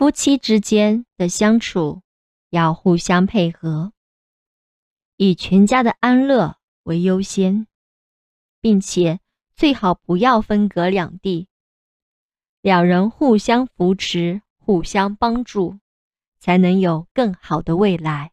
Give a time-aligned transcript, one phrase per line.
[0.00, 2.00] 夫妻之间的相处
[2.48, 3.92] 要互相配合
[5.18, 7.66] 以全家的安乐为优先
[8.62, 9.20] 并且
[9.54, 11.48] 最好不要分隔两地。
[12.62, 15.78] 两人互相扶持互相帮助
[16.38, 18.32] 才能有更好的未来。